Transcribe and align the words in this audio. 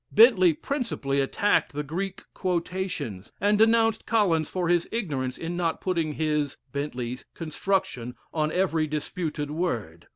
Bentley 0.11 0.53
principally 0.55 1.21
attacked 1.21 1.73
the 1.73 1.83
Greek 1.83 2.23
quotations 2.33 3.31
and 3.39 3.59
denounced 3.59 4.07
Collins 4.07 4.49
for 4.49 4.67
his 4.67 4.89
ignorance 4.91 5.37
in 5.37 5.55
not 5.55 5.79
putting 5.79 6.13
his 6.13 6.57
(Bentley's) 6.71 7.25
construction 7.35 8.15
on 8.33 8.51
every 8.51 8.87
disputed 8.87 9.51
word. 9.51 10.07